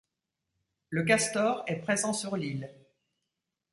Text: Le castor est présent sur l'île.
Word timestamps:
Le 0.89 1.03
castor 1.03 1.63
est 1.67 1.75
présent 1.75 2.11
sur 2.11 2.35
l'île. 2.35 2.73